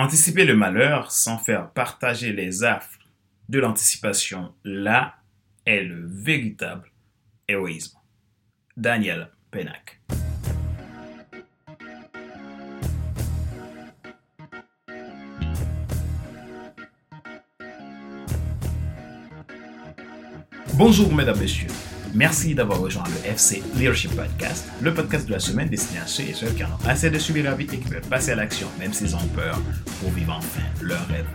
[0.00, 2.98] Anticiper le malheur sans faire partager les affres
[3.50, 5.16] de l'anticipation, là
[5.66, 6.90] est le véritable
[7.46, 7.98] héroïsme.
[8.78, 10.00] Daniel Pennac.
[20.78, 21.68] Bonjour mesdames, messieurs.
[22.14, 26.24] Merci d'avoir rejoint le FC Leadership Podcast, le podcast de la semaine destiné à ceux
[26.24, 28.34] et celles qui en ont assez de subir la vie et qui veulent passer à
[28.34, 29.60] l'action, même s'ils ont peur,
[30.00, 31.26] pour vivre enfin leur rêve.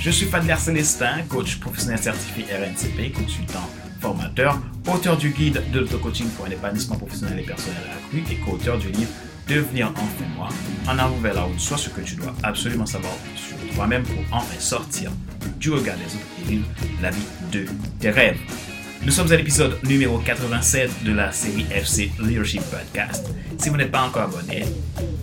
[0.00, 4.60] Je suis Fadler Célestin, coach professionnel certifié RNCP, consultant, formateur,
[4.92, 8.90] auteur du guide de l'auto-coaching pour un épanouissement professionnel et personnel accru et co-auteur du
[8.90, 9.10] livre
[9.48, 10.48] Devenir enfin moi,
[10.88, 14.18] en avant vers la route, soit ce que tu dois absolument savoir sur toi-même pour
[14.32, 15.12] enfin sortir
[15.60, 16.66] du regard des autres et vivre
[17.00, 17.64] la vie de
[18.00, 18.40] tes rêves.
[19.06, 23.32] Nous sommes à l'épisode numéro 87 de la série FC Leadership Podcast.
[23.56, 24.64] Si vous n'êtes pas encore abonné,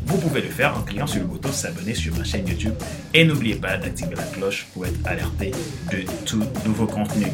[0.05, 2.75] vous pouvez le faire en cliquant sur le bouton s'abonner sur ma chaîne YouTube
[3.13, 5.51] et n'oubliez pas d'activer la cloche pour être alerté
[5.91, 7.25] de tout nouveau contenu.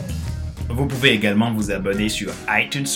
[0.69, 2.88] Vous pouvez également vous abonner sur iTunes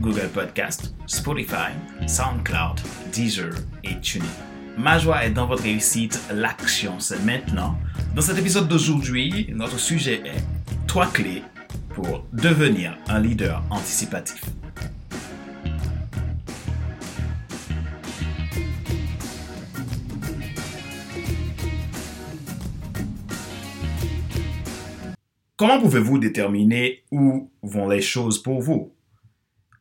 [0.00, 1.72] Google Podcast, Spotify,
[2.06, 2.80] SoundCloud,
[3.12, 3.52] Deezer
[3.84, 4.24] et TuneIn.
[4.78, 7.78] Ma joie est dans votre réussite, l'action c'est maintenant.
[8.14, 11.42] Dans cet épisode d'aujourd'hui, notre sujet est trois clés
[11.96, 14.44] pour devenir un leader anticipatif.
[25.56, 28.94] Comment pouvez-vous déterminer où vont les choses pour vous?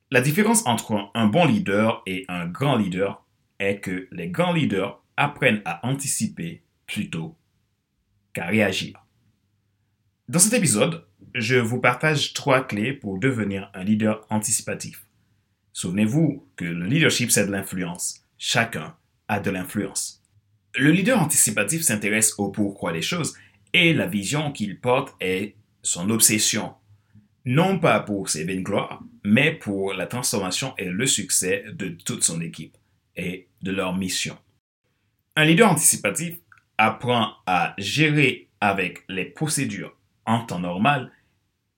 [0.10, 3.26] La différence entre un bon leader et un grand leader
[3.60, 7.36] est que les grands leaders apprennent à anticiper plutôt
[8.32, 9.05] qu'à réagir.
[10.28, 15.06] Dans cet épisode, je vous partage trois clés pour devenir un leader anticipatif.
[15.72, 18.26] Souvenez-vous que le leadership, c'est de l'influence.
[18.40, 18.96] Chacun
[19.28, 20.24] a de l'influence.
[20.76, 23.36] Le leader anticipatif s'intéresse au pourquoi des choses
[23.74, 25.54] et la vision qu'il porte est
[25.84, 26.74] son obsession.
[27.46, 32.24] Non pas pour ses vaines gloires, mais pour la transformation et le succès de toute
[32.24, 32.78] son équipe
[33.16, 34.40] et de leur mission.
[35.36, 36.38] Un leader anticipatif
[36.80, 41.12] apprend à gérer avec les procédures en temps normal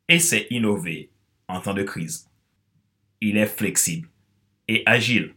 [0.08, 1.10] et c'est innover
[1.48, 2.30] en temps de crise.
[3.22, 4.10] Il est flexible
[4.68, 5.34] et agile.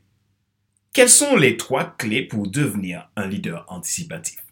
[0.93, 4.44] Quelles sont les trois clés pour devenir un leader anticipatif?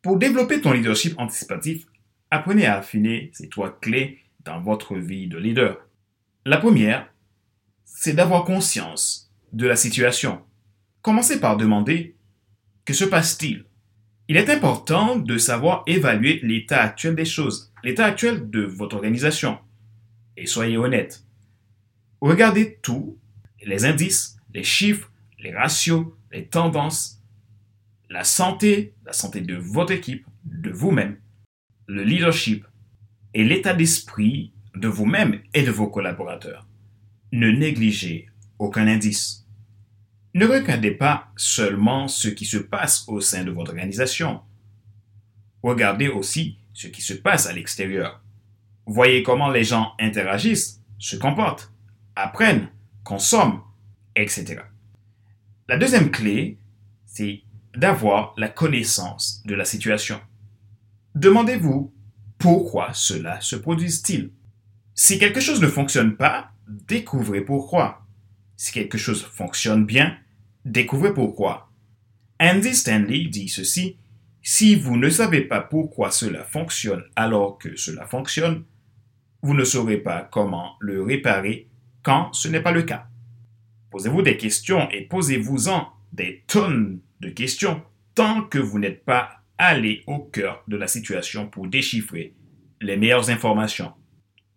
[0.00, 1.86] Pour développer ton leadership anticipatif,
[2.30, 5.78] apprenez à affiner ces trois clés dans votre vie de leader.
[6.44, 7.12] La première,
[7.84, 10.44] c'est d'avoir conscience de la situation.
[11.02, 12.14] Commencez par demander
[12.84, 13.64] que se passe-t-il?
[14.28, 19.58] Il est important de savoir évaluer l'état actuel des choses l'état actuel de votre organisation.
[20.36, 21.24] Et soyez honnête.
[22.20, 23.16] Regardez tout,
[23.64, 27.22] les indices, les chiffres, les ratios, les tendances,
[28.10, 31.16] la santé, la santé de votre équipe, de vous-même,
[31.86, 32.66] le leadership
[33.34, 36.66] et l'état d'esprit de vous-même et de vos collaborateurs.
[37.30, 38.26] Ne négligez
[38.58, 39.45] aucun indice.
[40.36, 44.42] Ne regardez pas seulement ce qui se passe au sein de votre organisation.
[45.62, 48.22] Regardez aussi ce qui se passe à l'extérieur.
[48.84, 51.72] Voyez comment les gens interagissent, se comportent,
[52.16, 52.68] apprennent,
[53.02, 53.62] consomment,
[54.14, 54.60] etc.
[55.68, 56.58] La deuxième clé,
[57.06, 57.40] c'est
[57.74, 60.20] d'avoir la connaissance de la situation.
[61.14, 61.94] Demandez-vous
[62.36, 64.32] pourquoi cela se produit-il.
[64.94, 68.06] Si quelque chose ne fonctionne pas, découvrez pourquoi.
[68.58, 70.18] Si quelque chose fonctionne bien,
[70.66, 71.70] découvrez pourquoi.
[72.40, 73.96] Andy Stanley dit ceci
[74.42, 78.64] si vous ne savez pas pourquoi cela fonctionne alors que cela fonctionne,
[79.42, 81.68] vous ne saurez pas comment le réparer
[82.02, 83.08] quand ce n'est pas le cas.
[83.90, 87.82] Posez-vous des questions et posez-vous-en des tonnes de questions
[88.14, 92.34] tant que vous n'êtes pas allé au cœur de la situation pour déchiffrer
[92.80, 93.92] les meilleures informations.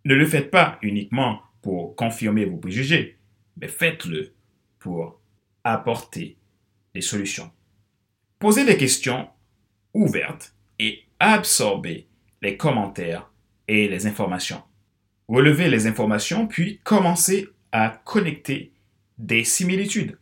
[0.05, 3.17] Ne le faites pas uniquement pour confirmer vos préjugés,
[3.59, 4.33] mais faites-le
[4.79, 5.19] pour
[5.74, 6.38] apporter
[6.94, 7.52] des solutions.
[8.40, 9.30] Posez des questions
[9.94, 12.07] ouverte et absorber
[12.42, 13.31] les commentaires
[13.68, 14.63] et les informations.
[15.27, 18.74] Relevez les informations puis commencez à connecter
[19.18, 20.18] des similitudes.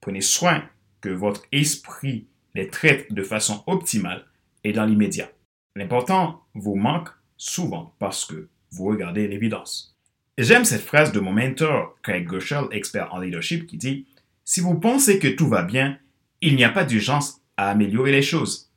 [0.00, 0.68] Prenez soin
[1.00, 4.26] que votre esprit les traite de façon optimale
[4.64, 5.30] et dans l'immédiat.
[5.74, 9.96] L'important vous manque souvent parce que vous regardez l'évidence.
[10.38, 14.06] J'aime cette phrase de mon mentor Craig Gershel, expert en leadership, qui dit
[14.48, 15.98] Si vous pensez que tout va bien,
[16.40, 18.70] il n'y a pas d'urgence à améliorer les choses.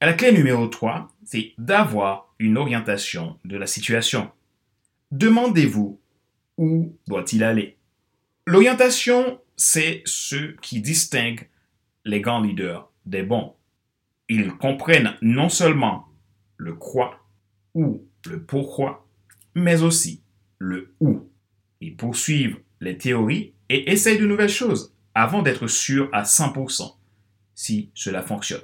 [0.00, 4.32] La clé numéro 3, c'est d'avoir une orientation de la situation.
[5.12, 6.00] Demandez-vous
[6.58, 7.76] où doit-il aller.
[8.48, 11.48] L'orientation, c'est ce qui distingue
[12.04, 13.54] les grands leaders des bons.
[14.28, 16.08] Ils comprennent non seulement
[16.56, 17.24] le quoi
[17.74, 19.06] ou le pourquoi,
[19.54, 20.20] mais aussi
[20.58, 21.28] le où.
[21.80, 26.96] Ils poursuivent les théories et essayent de nouvelles choses avant d'être sûrs à 100%
[27.54, 28.62] si cela fonctionne.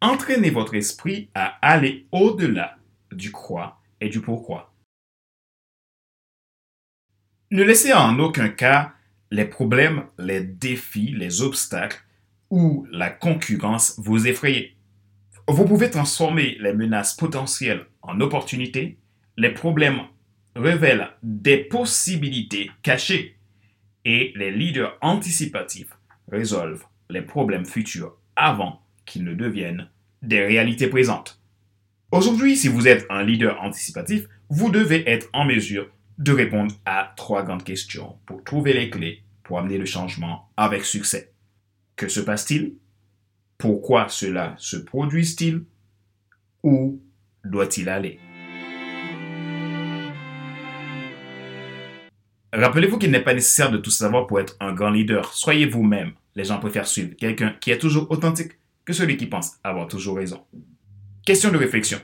[0.00, 2.78] Entraînez votre esprit à aller au-delà
[3.12, 4.74] du quoi et du pourquoi.
[7.50, 8.92] Ne laissez en aucun cas
[9.30, 12.02] les problèmes, les défis, les obstacles
[12.48, 14.76] ou la concurrence vous effrayer.
[15.48, 18.98] Vous pouvez transformer les menaces potentielles en opportunités.
[19.36, 20.02] Les problèmes
[20.54, 23.39] révèlent des possibilités cachées
[24.04, 25.96] et les leaders anticipatifs
[26.30, 29.88] résolvent les problèmes futurs avant qu'ils ne deviennent
[30.22, 31.40] des réalités présentes.
[32.12, 35.88] Aujourd'hui, si vous êtes un leader anticipatif, vous devez être en mesure
[36.18, 40.84] de répondre à trois grandes questions pour trouver les clés pour amener le changement avec
[40.84, 41.32] succès.
[41.96, 42.74] Que se passe-t-il?
[43.58, 45.64] Pourquoi cela se produit-il?
[46.62, 47.00] Où
[47.44, 48.18] doit-il aller?
[52.52, 55.32] Rappelez-vous qu'il n'est pas nécessaire de tout savoir pour être un grand leader.
[55.32, 56.12] Soyez vous-même.
[56.34, 58.52] Les gens préfèrent suivre quelqu'un qui est toujours authentique
[58.84, 60.44] que celui qui pense avoir toujours raison.
[61.24, 62.00] Question de réflexion.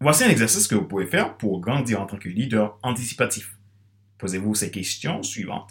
[0.00, 3.58] Voici un exercice que vous pouvez faire pour grandir en tant que leader anticipatif.
[4.16, 5.70] Posez-vous ces questions suivantes,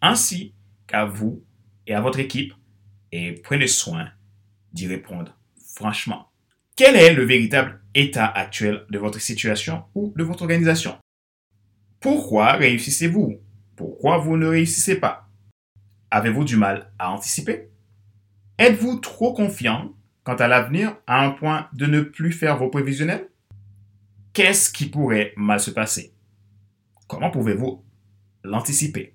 [0.00, 0.54] ainsi
[0.86, 1.42] qu'à vous
[1.86, 2.54] et à votre équipe,
[3.10, 4.08] et prenez soin
[4.72, 5.36] d'y répondre
[5.74, 6.28] franchement.
[6.76, 10.96] Quel est le véritable état actuel de votre situation ou de votre organisation?
[12.02, 13.38] Pourquoi réussissez-vous?
[13.76, 15.30] Pourquoi vous ne réussissez pas?
[16.10, 17.70] Avez-vous du mal à anticiper?
[18.58, 19.94] Êtes-vous trop confiant
[20.24, 23.28] quant à l'avenir à un point de ne plus faire vos prévisionnels?
[24.32, 26.12] Qu'est-ce qui pourrait mal se passer?
[27.06, 27.84] Comment pouvez-vous
[28.42, 29.14] l'anticiper?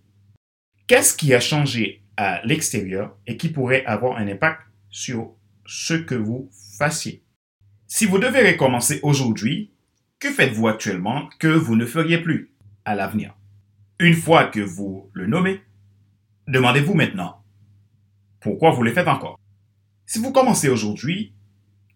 [0.88, 5.36] Qu'est-ce qui a changé à l'extérieur et qui pourrait avoir un impact sur
[5.66, 7.22] ce que vous fassiez?
[7.86, 9.74] Si vous devez recommencer aujourd'hui,
[10.20, 12.54] que faites-vous actuellement que vous ne feriez plus?
[12.88, 13.36] À l'avenir.
[14.00, 15.62] Une fois que vous le nommez,
[16.48, 17.44] Demandez-vous maintenant,
[18.40, 19.38] pourquoi vous le faites encore?
[20.06, 21.34] Si vous commencez aujourd'hui,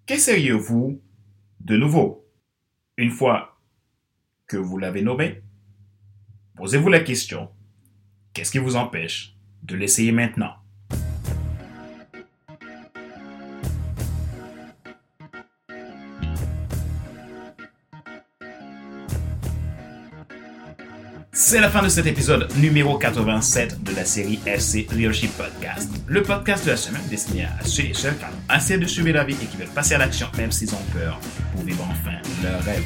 [0.05, 1.01] qu'essayeriez-vous
[1.61, 2.27] de nouveau?
[2.97, 3.57] Une fois
[4.47, 5.41] que vous l'avez nommé,
[6.57, 7.49] posez-vous la question,
[8.33, 10.60] qu'est-ce qui vous empêche de l'essayer maintenant?
[21.33, 25.89] C'est la fin de cet épisode numéro 87 de la série FC Leadership Podcast.
[26.05, 29.11] Le podcast de la semaine destiné à ceux et celles qui ont assez de suivre
[29.11, 31.21] la vie et qui veulent passer à l'action même s'ils ont peur
[31.53, 32.83] pour vivre enfin leur rêve.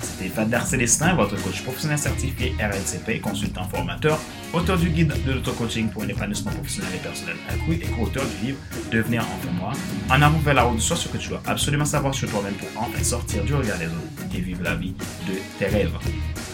[0.00, 4.20] C'était Fadler Célestin, votre coach professionnel certifié RNCP, consultant formateur,
[4.52, 8.46] auteur du guide de l'auto-coaching pour un épanouissement professionnel et personnel accru et co-auteur du
[8.46, 8.58] livre
[8.92, 9.72] Devenir enfin moi.
[10.08, 12.68] En avant vers la route de ce que tu dois absolument savoir sur toi-même pour
[12.82, 14.94] enfin sortir du regard des autres et vivre la vie
[15.26, 15.98] de tes rêves.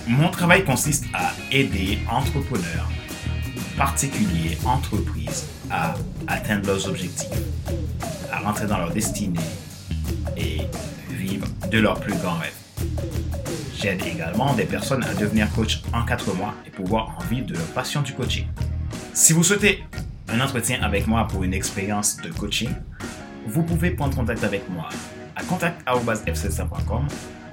[0.09, 2.89] Mon travail consiste à aider entrepreneurs,
[3.77, 5.95] particuliers, entreprises à
[6.29, 7.29] atteindre leurs objectifs,
[8.33, 9.41] à rentrer dans leur destinée
[10.37, 10.61] et
[11.11, 12.55] vivre de leurs plus grands rêves.
[13.77, 17.55] J'aide également des personnes à devenir coach en 4 mois et pouvoir en vivre de
[17.55, 18.47] leur passion du coaching.
[19.13, 19.83] Si vous souhaitez
[20.29, 22.71] un entretien avec moi pour une expérience de coaching,
[23.49, 24.89] vous pouvez prendre contact avec moi
[25.35, 27.09] à contact.fcsa.com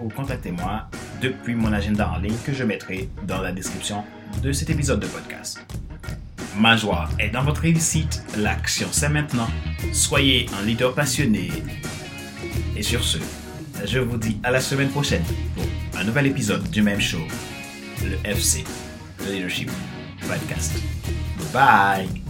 [0.09, 0.87] contactez-moi
[1.21, 4.03] depuis mon agenda en ligne que je mettrai dans la description
[4.41, 5.59] de cet épisode de podcast.
[6.57, 9.47] Ma joie est dans votre réussite, l'action c'est maintenant.
[9.91, 11.49] Soyez un leader passionné.
[12.75, 13.17] Et sur ce,
[13.85, 15.23] je vous dis à la semaine prochaine
[15.55, 15.65] pour
[15.99, 17.21] un nouvel épisode du même show,
[18.03, 18.63] le FC,
[19.25, 19.71] le Leadership
[20.27, 20.73] Podcast.
[21.53, 22.22] Bye!